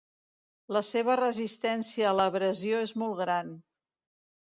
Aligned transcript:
La 0.77 0.81
seva 0.87 1.17
resistència 1.19 2.09
a 2.09 2.17
l'abrasió 2.23 2.83
és 2.89 2.97
molt 3.05 3.25
gran. 3.25 3.57